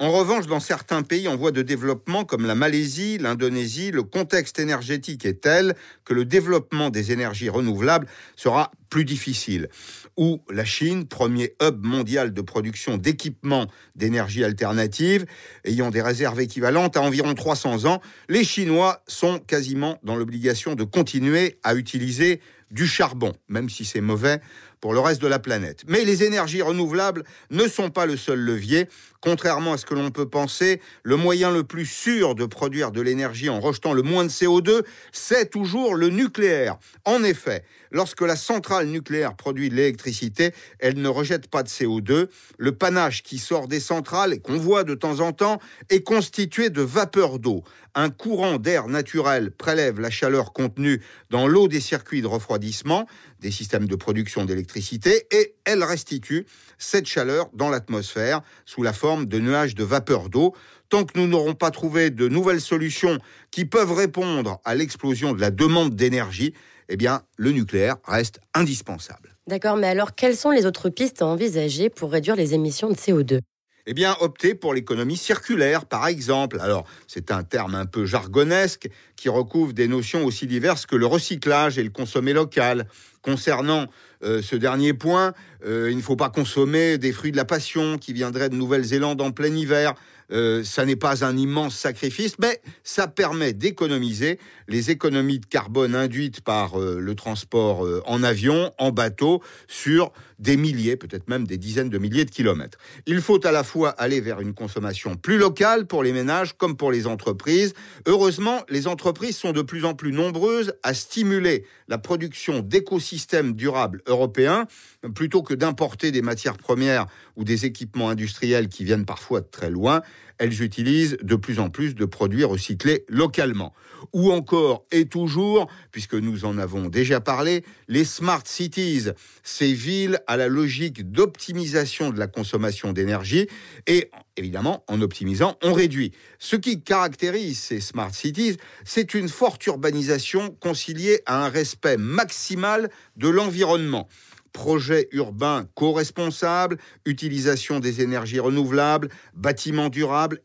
En 0.00 0.10
revanche, 0.10 0.48
dans 0.48 0.58
certains 0.58 1.02
pays 1.02 1.28
en 1.28 1.36
voie 1.36 1.52
de 1.52 1.62
développement 1.62 2.24
comme 2.24 2.46
la 2.46 2.56
Malaisie, 2.56 3.16
l'Indonésie, 3.16 3.92
le 3.92 4.02
contexte 4.02 4.58
énergétique 4.58 5.24
est 5.24 5.40
tel 5.40 5.76
que 6.04 6.12
le 6.12 6.24
développement 6.24 6.90
des 6.90 7.12
énergies 7.12 7.48
renouvelables 7.48 8.08
sera 8.34 8.72
plus 8.90 9.04
difficile. 9.04 9.68
Ou 10.16 10.40
la 10.50 10.64
Chine, 10.64 11.06
premier 11.06 11.54
hub 11.62 11.84
mondial 11.84 12.32
de 12.32 12.40
production 12.40 12.96
d'équipements 12.96 13.68
d'énergie 13.94 14.42
alternative, 14.42 15.26
ayant 15.64 15.90
des 15.90 16.02
réserves 16.02 16.40
équivalentes 16.40 16.96
à 16.96 17.02
environ 17.02 17.32
300 17.32 17.84
ans, 17.84 18.00
les 18.28 18.42
Chinois 18.42 19.04
sont 19.06 19.38
quasiment 19.38 19.98
dans 20.02 20.16
l'obligation 20.16 20.74
de 20.74 20.82
continuer 20.82 21.60
à 21.62 21.76
utiliser 21.76 22.40
du 22.72 22.86
charbon, 22.88 23.32
même 23.48 23.70
si 23.70 23.84
c'est 23.84 24.00
mauvais 24.00 24.40
pour 24.80 24.92
le 24.92 25.00
reste 25.00 25.22
de 25.22 25.28
la 25.28 25.38
planète. 25.38 25.84
Mais 25.88 26.04
les 26.04 26.24
énergies 26.24 26.60
renouvelables 26.60 27.24
ne 27.50 27.66
sont 27.66 27.88
pas 27.88 28.04
le 28.04 28.18
seul 28.18 28.38
levier. 28.38 28.86
Contrairement 29.24 29.72
à 29.72 29.78
ce 29.78 29.86
que 29.86 29.94
l'on 29.94 30.10
peut 30.10 30.28
penser, 30.28 30.82
le 31.02 31.16
moyen 31.16 31.50
le 31.50 31.64
plus 31.64 31.86
sûr 31.86 32.34
de 32.34 32.44
produire 32.44 32.92
de 32.92 33.00
l'énergie 33.00 33.48
en 33.48 33.58
rejetant 33.58 33.94
le 33.94 34.02
moins 34.02 34.24
de 34.24 34.28
CO2, 34.28 34.82
c'est 35.12 35.48
toujours 35.48 35.94
le 35.94 36.10
nucléaire. 36.10 36.76
En 37.06 37.24
effet, 37.24 37.64
lorsque 37.90 38.20
la 38.20 38.36
centrale 38.36 38.88
nucléaire 38.88 39.34
produit 39.34 39.70
de 39.70 39.76
l'électricité, 39.76 40.52
elle 40.78 41.00
ne 41.00 41.08
rejette 41.08 41.48
pas 41.48 41.62
de 41.62 41.70
CO2. 41.70 42.26
Le 42.58 42.72
panache 42.72 43.22
qui 43.22 43.38
sort 43.38 43.66
des 43.66 43.80
centrales 43.80 44.34
et 44.34 44.40
qu'on 44.40 44.58
voit 44.58 44.84
de 44.84 44.94
temps 44.94 45.20
en 45.20 45.32
temps 45.32 45.58
est 45.88 46.02
constitué 46.02 46.68
de 46.68 46.82
vapeur 46.82 47.38
d'eau. 47.38 47.64
Un 47.94 48.10
courant 48.10 48.58
d'air 48.58 48.88
naturel 48.88 49.52
prélève 49.52 50.00
la 50.00 50.10
chaleur 50.10 50.52
contenue 50.52 51.00
dans 51.30 51.46
l'eau 51.46 51.68
des 51.68 51.80
circuits 51.80 52.20
de 52.20 52.26
refroidissement 52.26 53.06
des 53.40 53.52
systèmes 53.52 53.86
de 53.86 53.94
production 53.94 54.44
d'électricité 54.44 55.26
et 55.30 55.54
elle 55.64 55.82
restitue 55.82 56.46
cette 56.78 57.06
chaleur 57.06 57.48
dans 57.54 57.70
l'atmosphère 57.70 58.42
sous 58.64 58.82
la 58.82 58.92
forme 58.92 59.26
de 59.26 59.38
nuages 59.38 59.74
de 59.74 59.84
vapeur 59.84 60.28
d'eau. 60.28 60.54
Tant 60.88 61.04
que 61.04 61.18
nous 61.18 61.26
n'aurons 61.26 61.54
pas 61.54 61.70
trouvé 61.70 62.10
de 62.10 62.28
nouvelles 62.28 62.60
solutions 62.60 63.18
qui 63.50 63.64
peuvent 63.64 63.92
répondre 63.92 64.60
à 64.64 64.74
l'explosion 64.74 65.32
de 65.32 65.40
la 65.40 65.50
demande 65.50 65.94
d'énergie, 65.94 66.54
eh 66.88 66.96
bien, 66.96 67.22
le 67.36 67.50
nucléaire 67.50 67.96
reste 68.04 68.40
indispensable. 68.54 69.36
D'accord, 69.46 69.76
mais 69.76 69.88
alors 69.88 70.14
quelles 70.14 70.36
sont 70.36 70.50
les 70.50 70.66
autres 70.66 70.90
pistes 70.90 71.22
à 71.22 71.26
envisager 71.26 71.90
pour 71.90 72.12
réduire 72.12 72.36
les 72.36 72.54
émissions 72.54 72.88
de 72.88 72.94
CO2 72.94 73.40
eh 73.86 73.92
bien, 73.92 74.16
opter 74.20 74.54
pour 74.54 74.72
l'économie 74.72 75.16
circulaire, 75.16 75.84
par 75.84 76.06
exemple. 76.06 76.58
Alors, 76.60 76.86
c'est 77.06 77.30
un 77.30 77.42
terme 77.42 77.74
un 77.74 77.84
peu 77.84 78.06
jargonesque 78.06 78.88
qui 79.14 79.28
recouvre 79.28 79.74
des 79.74 79.88
notions 79.88 80.24
aussi 80.24 80.46
diverses 80.46 80.86
que 80.86 80.96
le 80.96 81.04
recyclage 81.04 81.78
et 81.78 81.82
le 81.82 81.90
consommé 81.90 82.32
local. 82.32 82.86
Concernant 83.20 83.86
euh, 84.24 84.42
ce 84.42 84.56
dernier 84.56 84.94
point, 84.94 85.34
euh, 85.66 85.88
il 85.90 85.96
ne 85.96 86.02
faut 86.02 86.16
pas 86.16 86.30
consommer 86.30 86.98
des 86.98 87.12
fruits 87.12 87.32
de 87.32 87.36
la 87.36 87.44
passion 87.44 87.98
qui 87.98 88.12
viendraient 88.12 88.48
de 88.48 88.54
Nouvelle-Zélande 88.54 89.20
en 89.20 89.30
plein 89.30 89.54
hiver. 89.54 89.94
Euh, 90.32 90.64
ça 90.64 90.84
n'est 90.84 90.96
pas 90.96 91.24
un 91.24 91.36
immense 91.36 91.76
sacrifice, 91.76 92.36
mais 92.38 92.60
ça 92.82 93.06
permet 93.06 93.52
d'économiser 93.52 94.38
les 94.68 94.90
économies 94.90 95.38
de 95.38 95.46
carbone 95.46 95.94
induites 95.94 96.40
par 96.40 96.80
euh, 96.80 96.98
le 96.98 97.14
transport 97.14 97.84
euh, 97.84 98.02
en 98.06 98.22
avion, 98.22 98.72
en 98.78 98.90
bateau, 98.90 99.42
sur 99.68 100.12
des 100.38 100.56
milliers, 100.56 100.96
peut-être 100.96 101.28
même 101.28 101.46
des 101.46 101.58
dizaines 101.58 101.90
de 101.90 101.98
milliers 101.98 102.24
de 102.24 102.30
kilomètres. 102.30 102.78
Il 103.06 103.20
faut 103.20 103.44
à 103.46 103.52
la 103.52 103.62
fois 103.62 103.90
aller 103.90 104.20
vers 104.20 104.40
une 104.40 104.54
consommation 104.54 105.14
plus 105.14 105.38
locale 105.38 105.86
pour 105.86 106.02
les 106.02 106.12
ménages 106.12 106.54
comme 106.56 106.76
pour 106.76 106.90
les 106.90 107.06
entreprises. 107.06 107.74
Heureusement, 108.06 108.62
les 108.68 108.86
entreprises 108.86 109.36
sont 109.36 109.52
de 109.52 109.62
plus 109.62 109.84
en 109.84 109.94
plus 109.94 110.12
nombreuses 110.12 110.74
à 110.82 110.94
stimuler 110.94 111.64
la 111.88 111.98
production 111.98 112.60
d'écosystèmes 112.60 113.52
durables 113.52 114.02
européens 114.06 114.66
plutôt 115.14 115.42
que 115.42 115.54
d'importer 115.54 116.10
des 116.10 116.22
matières 116.22 116.56
premières 116.56 117.06
ou 117.36 117.44
des 117.44 117.66
équipements 117.66 118.10
industriels 118.10 118.68
qui 118.68 118.84
viennent 118.84 119.04
parfois 119.04 119.40
de 119.40 119.46
très 119.46 119.70
loin 119.70 120.02
elles 120.38 120.62
utilisent 120.62 121.16
de 121.22 121.36
plus 121.36 121.60
en 121.60 121.70
plus 121.70 121.94
de 121.94 122.04
produits 122.04 122.44
recyclés 122.44 123.04
localement. 123.08 123.72
Ou 124.12 124.32
encore 124.32 124.84
et 124.90 125.06
toujours, 125.06 125.70
puisque 125.90 126.14
nous 126.14 126.44
en 126.44 126.58
avons 126.58 126.88
déjà 126.88 127.20
parlé, 127.20 127.64
les 127.88 128.04
smart 128.04 128.42
cities, 128.44 129.08
ces 129.42 129.72
villes 129.72 130.20
à 130.26 130.36
la 130.36 130.48
logique 130.48 131.10
d'optimisation 131.10 132.10
de 132.10 132.18
la 132.18 132.26
consommation 132.26 132.92
d'énergie 132.92 133.46
et 133.86 134.10
évidemment 134.36 134.84
en 134.88 135.00
optimisant, 135.00 135.56
on 135.62 135.72
réduit. 135.72 136.12
Ce 136.38 136.56
qui 136.56 136.82
caractérise 136.82 137.58
ces 137.58 137.80
smart 137.80 138.12
cities, 138.12 138.56
c'est 138.84 139.14
une 139.14 139.28
forte 139.28 139.64
urbanisation 139.66 140.50
conciliée 140.60 141.20
à 141.26 141.44
un 141.44 141.48
respect 141.48 141.96
maximal 141.96 142.90
de 143.16 143.28
l'environnement 143.28 144.08
projets 144.54 145.08
urbains 145.12 145.66
co-responsables, 145.74 146.78
utilisation 147.04 147.80
des 147.80 148.00
énergies 148.00 148.40
renouvelables, 148.40 149.10
bâtiments 149.34 149.90
durables, 149.90 150.40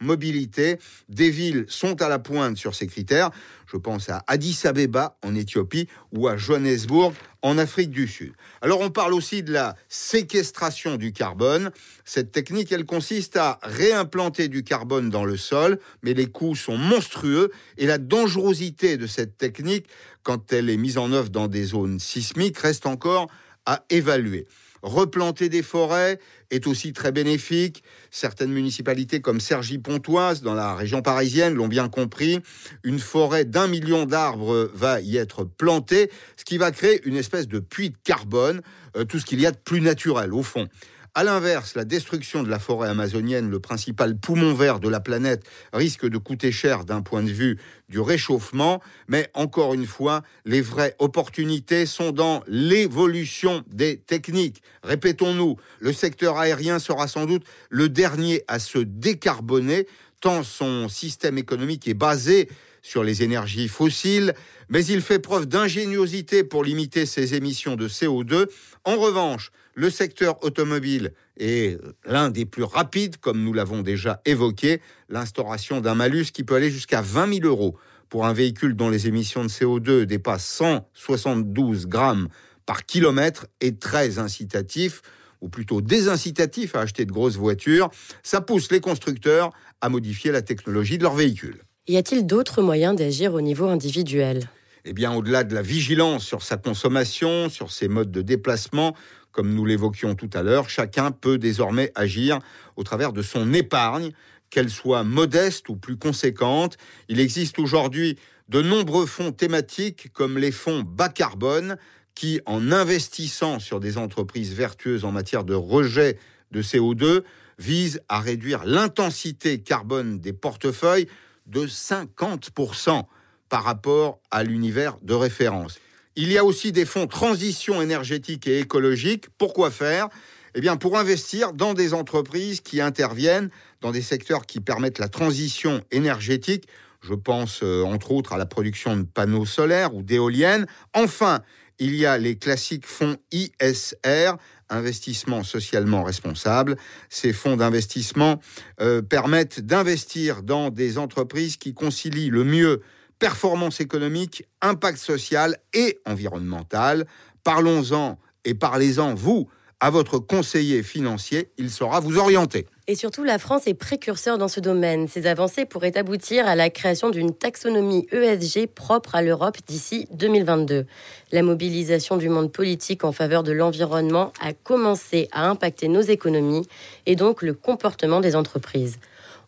éco-mobilité. 0.00 0.78
Des 1.08 1.30
villes 1.30 1.64
sont 1.68 2.00
à 2.02 2.08
la 2.08 2.18
pointe 2.18 2.56
sur 2.56 2.74
ces 2.74 2.86
critères. 2.86 3.30
Je 3.66 3.76
pense 3.76 4.08
à 4.08 4.24
Addis 4.26 4.60
Abeba 4.64 5.16
en 5.22 5.34
Éthiopie 5.34 5.88
ou 6.12 6.28
à 6.28 6.36
Johannesburg 6.36 7.12
en 7.42 7.56
Afrique 7.56 7.90
du 7.90 8.08
Sud. 8.08 8.32
Alors 8.60 8.80
on 8.80 8.90
parle 8.90 9.14
aussi 9.14 9.42
de 9.42 9.52
la 9.52 9.76
séquestration 9.88 10.96
du 10.96 11.12
carbone. 11.12 11.70
Cette 12.04 12.32
technique, 12.32 12.72
elle 12.72 12.84
consiste 12.84 13.36
à 13.36 13.58
réimplanter 13.62 14.48
du 14.48 14.64
carbone 14.64 15.08
dans 15.08 15.24
le 15.24 15.36
sol, 15.36 15.78
mais 16.02 16.14
les 16.14 16.26
coûts 16.26 16.56
sont 16.56 16.76
monstrueux 16.76 17.50
et 17.78 17.86
la 17.86 17.98
dangerosité 17.98 18.96
de 18.96 19.06
cette 19.06 19.38
technique, 19.38 19.86
quand 20.22 20.52
elle 20.52 20.68
est 20.68 20.76
mise 20.76 20.98
en 20.98 21.12
œuvre 21.12 21.30
dans 21.30 21.48
des 21.48 21.64
zones 21.64 21.98
sismiques, 21.98 22.58
reste 22.58 22.86
encore 22.86 23.28
à 23.64 23.84
évaluer. 23.88 24.46
Replanter 24.82 25.48
des 25.48 25.62
forêts 25.62 26.18
est 26.50 26.66
aussi 26.66 26.92
très 26.92 27.12
bénéfique. 27.12 27.82
Certaines 28.10 28.50
municipalités 28.50 29.20
comme 29.20 29.40
Cergy-Pontoise, 29.40 30.42
dans 30.42 30.54
la 30.54 30.74
région 30.74 31.02
parisienne, 31.02 31.54
l'ont 31.54 31.68
bien 31.68 31.88
compris. 31.88 32.40
Une 32.82 32.98
forêt 32.98 33.44
d'un 33.44 33.66
million 33.66 34.06
d'arbres 34.06 34.70
va 34.74 35.00
y 35.00 35.16
être 35.16 35.44
plantée, 35.44 36.10
ce 36.36 36.44
qui 36.44 36.58
va 36.58 36.70
créer 36.70 37.00
une 37.04 37.16
espèce 37.16 37.46
de 37.46 37.58
puits 37.58 37.90
de 37.90 37.96
carbone, 38.04 38.62
euh, 38.96 39.04
tout 39.04 39.18
ce 39.18 39.26
qu'il 39.26 39.40
y 39.40 39.46
a 39.46 39.52
de 39.52 39.58
plus 39.58 39.80
naturel 39.80 40.32
au 40.32 40.42
fond. 40.42 40.68
À 41.12 41.24
l'inverse, 41.24 41.74
la 41.74 41.84
destruction 41.84 42.44
de 42.44 42.48
la 42.48 42.60
forêt 42.60 42.88
amazonienne, 42.88 43.50
le 43.50 43.58
principal 43.58 44.16
poumon 44.16 44.54
vert 44.54 44.78
de 44.78 44.88
la 44.88 45.00
planète, 45.00 45.42
risque 45.72 46.06
de 46.06 46.18
coûter 46.18 46.52
cher 46.52 46.84
d'un 46.84 47.02
point 47.02 47.24
de 47.24 47.30
vue 47.30 47.58
du 47.88 47.98
réchauffement. 47.98 48.80
Mais 49.08 49.28
encore 49.34 49.74
une 49.74 49.86
fois, 49.86 50.22
les 50.44 50.60
vraies 50.60 50.94
opportunités 51.00 51.84
sont 51.84 52.12
dans 52.12 52.44
l'évolution 52.46 53.64
des 53.66 53.96
techniques. 53.98 54.62
Répétons-nous, 54.84 55.56
le 55.80 55.92
secteur 55.92 56.38
aérien 56.38 56.78
sera 56.78 57.08
sans 57.08 57.26
doute 57.26 57.44
le 57.70 57.88
dernier 57.88 58.44
à 58.46 58.60
se 58.60 58.78
décarboner, 58.78 59.88
tant 60.20 60.44
son 60.44 60.88
système 60.88 61.38
économique 61.38 61.88
est 61.88 61.94
basé 61.94 62.48
sur 62.82 63.04
les 63.04 63.22
énergies 63.22 63.68
fossiles, 63.68 64.34
mais 64.68 64.84
il 64.84 65.00
fait 65.00 65.18
preuve 65.18 65.46
d'ingéniosité 65.46 66.44
pour 66.44 66.64
limiter 66.64 67.06
ses 67.06 67.34
émissions 67.34 67.76
de 67.76 67.88
CO2. 67.88 68.46
En 68.84 68.96
revanche, 68.96 69.50
le 69.74 69.90
secteur 69.90 70.42
automobile 70.44 71.12
est 71.38 71.78
l'un 72.04 72.30
des 72.30 72.44
plus 72.44 72.64
rapides, 72.64 73.16
comme 73.16 73.42
nous 73.42 73.52
l'avons 73.52 73.82
déjà 73.82 74.20
évoqué, 74.24 74.80
l'instauration 75.08 75.80
d'un 75.80 75.94
malus 75.94 76.26
qui 76.32 76.44
peut 76.44 76.54
aller 76.54 76.70
jusqu'à 76.70 77.00
20 77.00 77.40
000 77.40 77.46
euros 77.46 77.76
pour 78.08 78.26
un 78.26 78.32
véhicule 78.32 78.74
dont 78.74 78.90
les 78.90 79.06
émissions 79.06 79.44
de 79.44 79.48
CO2 79.48 80.02
dépassent 80.02 80.46
172 80.46 81.86
grammes 81.86 82.28
par 82.66 82.84
kilomètre 82.84 83.46
est 83.60 83.80
très 83.80 84.18
incitatif, 84.18 85.02
ou 85.40 85.48
plutôt 85.48 85.80
désincitatif 85.80 86.74
à 86.74 86.80
acheter 86.82 87.04
de 87.04 87.12
grosses 87.12 87.36
voitures. 87.36 87.90
Ça 88.22 88.40
pousse 88.40 88.70
les 88.70 88.80
constructeurs 88.80 89.50
à 89.80 89.88
modifier 89.88 90.30
la 90.30 90.42
technologie 90.42 90.98
de 90.98 91.02
leurs 91.02 91.14
véhicules. 91.14 91.62
Y 91.88 91.96
a-t-il 91.96 92.26
d'autres 92.26 92.62
moyens 92.62 92.94
d'agir 92.94 93.34
au 93.34 93.40
niveau 93.40 93.66
individuel? 93.66 94.48
Eh 94.84 94.92
bien, 94.92 95.12
au-delà 95.12 95.44
de 95.44 95.54
la 95.54 95.62
vigilance 95.62 96.24
sur 96.24 96.42
sa 96.42 96.56
consommation, 96.56 97.48
sur 97.48 97.72
ses 97.72 97.88
modes 97.88 98.10
de 98.10 98.22
déplacement, 98.22 98.94
comme 99.32 99.54
nous 99.54 99.64
l'évoquions 99.64 100.14
tout 100.14 100.30
à 100.32 100.42
l'heure, 100.42 100.70
chacun 100.70 101.10
peut 101.10 101.38
désormais 101.38 101.90
agir 101.94 102.38
au 102.76 102.84
travers 102.84 103.12
de 103.12 103.22
son 103.22 103.52
épargne, 103.52 104.12
qu'elle 104.50 104.70
soit 104.70 105.04
modeste 105.04 105.68
ou 105.68 105.76
plus 105.76 105.96
conséquente. 105.96 106.76
Il 107.08 107.18
existe 107.18 107.58
aujourd'hui 107.58 108.18
de 108.48 108.62
nombreux 108.62 109.06
fonds 109.06 109.32
thématiques 109.32 110.12
comme 110.12 110.38
les 110.38 110.52
fonds 110.52 110.82
bas 110.82 111.08
carbone 111.08 111.76
qui, 112.14 112.40
en 112.46 112.72
investissant 112.72 113.58
sur 113.58 113.80
des 113.80 113.96
entreprises 113.96 114.54
vertueuses 114.54 115.04
en 115.04 115.12
matière 115.12 115.44
de 115.44 115.54
rejet 115.54 116.18
de 116.50 116.62
CO2, 116.62 117.22
visent 117.58 118.00
à 118.08 118.20
réduire 118.20 118.64
l'intensité 118.64 119.60
carbone 119.60 120.18
des 120.18 120.32
portefeuilles 120.32 121.06
de 121.46 121.66
50% 121.66 123.04
par 123.48 123.64
rapport 123.64 124.20
à 124.30 124.44
l'univers 124.44 124.96
de 125.02 125.14
référence. 125.14 125.78
Il 126.16 126.30
y 126.32 126.38
a 126.38 126.44
aussi 126.44 126.72
des 126.72 126.84
fonds 126.84 127.06
transition 127.06 127.80
énergétique 127.80 128.46
et 128.46 128.60
écologique. 128.60 129.26
Pourquoi 129.38 129.70
faire? 129.70 130.08
Eh 130.54 130.60
bien, 130.60 130.76
pour 130.76 130.98
investir 130.98 131.52
dans 131.52 131.74
des 131.74 131.94
entreprises 131.94 132.60
qui 132.60 132.80
interviennent 132.80 133.50
dans 133.80 133.92
des 133.92 134.02
secteurs 134.02 134.46
qui 134.46 134.60
permettent 134.60 134.98
la 134.98 135.08
transition 135.08 135.82
énergétique. 135.90 136.66
Je 137.00 137.14
pense 137.14 137.60
euh, 137.62 137.82
entre 137.82 138.12
autres 138.12 138.32
à 138.32 138.38
la 138.38 138.46
production 138.46 138.96
de 138.96 139.02
panneaux 139.02 139.46
solaires 139.46 139.94
ou 139.94 140.02
d'éoliennes. 140.02 140.66
Enfin, 140.92 141.40
il 141.78 141.94
y 141.94 142.04
a 142.04 142.18
les 142.18 142.36
classiques 142.36 142.86
fonds 142.86 143.16
ISR, 143.32 144.32
investissement 144.70 145.42
socialement 145.42 146.02
responsable. 146.02 146.76
Ces 147.08 147.32
fonds 147.32 147.56
d'investissement 147.56 148.40
euh, 148.80 149.02
permettent 149.02 149.60
d'investir 149.60 150.42
dans 150.42 150.70
des 150.70 150.98
entreprises 150.98 151.56
qui 151.56 151.74
concilient 151.74 152.30
le 152.30 152.44
mieux 152.44 152.80
performance 153.18 153.80
économique, 153.80 154.46
impact 154.62 154.98
social 154.98 155.56
et 155.74 155.98
environnemental. 156.06 157.06
Parlons-en 157.44 158.18
et 158.44 158.54
parlez-en, 158.54 159.14
vous, 159.14 159.48
à 159.80 159.90
votre 159.90 160.18
conseiller 160.18 160.82
financier, 160.82 161.50
il 161.58 161.70
saura 161.70 162.00
vous 162.00 162.18
orienter. 162.18 162.66
Et 162.90 162.96
surtout, 162.96 163.22
la 163.22 163.38
France 163.38 163.68
est 163.68 163.74
précurseur 163.74 164.36
dans 164.36 164.48
ce 164.48 164.58
domaine. 164.58 165.06
Ces 165.06 165.28
avancées 165.28 165.64
pourraient 165.64 165.96
aboutir 165.96 166.48
à 166.48 166.56
la 166.56 166.70
création 166.70 167.08
d'une 167.08 167.32
taxonomie 167.32 168.08
ESG 168.10 168.66
propre 168.66 169.14
à 169.14 169.22
l'Europe 169.22 169.58
d'ici 169.68 170.08
2022. 170.10 170.86
La 171.30 171.42
mobilisation 171.44 172.16
du 172.16 172.28
monde 172.28 172.50
politique 172.50 173.04
en 173.04 173.12
faveur 173.12 173.44
de 173.44 173.52
l'environnement 173.52 174.32
a 174.40 174.52
commencé 174.52 175.28
à 175.30 175.48
impacter 175.48 175.86
nos 175.86 176.00
économies 176.00 176.66
et 177.06 177.14
donc 177.14 177.42
le 177.42 177.54
comportement 177.54 178.20
des 178.20 178.34
entreprises. 178.34 178.98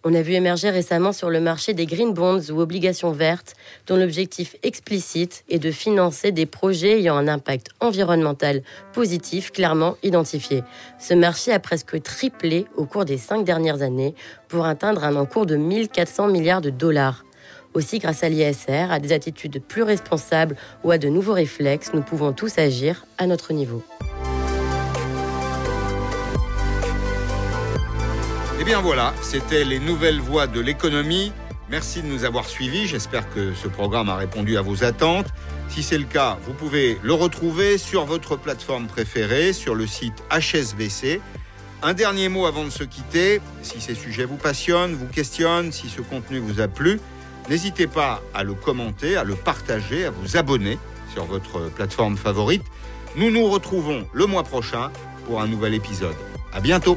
On 0.05 0.15
a 0.15 0.23
vu 0.23 0.33
émerger 0.33 0.71
récemment 0.71 1.13
sur 1.13 1.31
le 1.31 1.41
marché 1.41 1.75
des 1.75 1.87
green 1.87 2.13
bonds 2.13 2.51
ou 2.51 2.61
obligations 2.61 3.13
vertes, 3.13 3.55
dont 3.87 3.97
l'objectif 3.97 4.57
explicite 4.65 5.45
est 5.49 5.61
de 5.61 5.71
financer 5.71 6.33
des 6.33 6.45
projets 6.45 6.99
ayant 6.99 7.17
un 7.17 7.29
impact 7.29 7.69
environnemental 7.79 8.63
positif 8.93 9.53
clairement 9.53 9.97
identifié. 10.03 10.65
Ce 10.99 11.15
marché 11.15 11.53
a 11.53 11.61
presque 11.61 12.03
triplé 12.03 12.67
au 12.77 12.85
cours 12.85 13.05
des 13.05 13.17
cinq 13.17 13.45
dernières 13.45 13.83
années 13.83 14.17
pour 14.49 14.67
atteindre 14.67 15.05
un 15.05 15.15
encours 15.15 15.47
de 15.47 15.55
1400 15.55 16.29
milliards 16.29 16.63
de 16.63 16.71
dollars. 16.71 17.25
Aussi, 17.75 18.01
grâce 18.01 18.25
à 18.25 18.29
l'ISR, 18.29 18.91
à 18.91 18.99
des 18.99 19.13
attitudes 19.13 19.63
plus 19.63 19.85
responsables 19.85 20.57
ou 20.83 20.91
à 20.91 20.99
de 20.99 21.09
nouveaux 21.09 21.33
réflexes, 21.33 21.93
nous 21.95 22.03
pouvons 22.03 22.33
tous 22.33 22.59
agir 22.59 23.07
à 23.19 23.29
notre 23.29 23.53
niveau. 23.53 23.83
Eh 28.63 28.65
bien 28.65 28.81
voilà, 28.81 29.13
c'était 29.23 29.65
les 29.65 29.81
nouvelles 29.81 30.21
voies 30.21 30.47
de 30.47 30.61
l'économie. 30.61 31.33
Merci 31.69 32.01
de 32.01 32.07
nous 32.07 32.25
avoir 32.25 32.47
suivis. 32.47 32.87
J'espère 32.87 33.29
que 33.29 33.55
ce 33.55 33.67
programme 33.67 34.09
a 34.09 34.15
répondu 34.15 34.57
à 34.57 34.63
vos 34.63 34.85
attentes. 34.85 35.27
Si 35.69 35.83
c'est 35.83 35.99
le 35.99 36.05
cas, 36.05 36.39
vous 36.47 36.53
pouvez 36.53 36.97
le 37.03 37.13
retrouver 37.13 37.77
sur 37.77 38.05
votre 38.05 38.37
plateforme 38.37 38.87
préférée, 38.87 39.53
sur 39.53 39.75
le 39.75 39.89
site 39.89 40.23
HSBC. 40.31 41.21
Un 41.83 41.93
dernier 41.93 42.29
mot 42.29 42.47
avant 42.47 42.63
de 42.63 42.71
se 42.71 42.85
quitter. 42.85 43.41
Si 43.63 43.81
ces 43.81 43.97
sujets 43.97 44.27
vous 44.27 44.37
passionnent, 44.37 44.95
vous 44.95 45.09
questionnent, 45.09 45.73
si 45.73 45.89
ce 45.89 46.01
contenu 46.01 46.39
vous 46.39 46.61
a 46.61 46.69
plu, 46.69 47.01
n'hésitez 47.49 47.89
pas 47.89 48.23
à 48.33 48.45
le 48.45 48.55
commenter, 48.55 49.17
à 49.17 49.25
le 49.25 49.35
partager, 49.35 50.05
à 50.05 50.11
vous 50.11 50.37
abonner 50.37 50.79
sur 51.13 51.25
votre 51.25 51.69
plateforme 51.71 52.17
favorite. 52.17 52.63
Nous 53.17 53.33
nous 53.33 53.49
retrouvons 53.49 54.07
le 54.13 54.27
mois 54.27 54.45
prochain 54.45 54.93
pour 55.27 55.41
un 55.41 55.49
nouvel 55.49 55.75
épisode. 55.75 56.15
À 56.53 56.61
bientôt! 56.61 56.97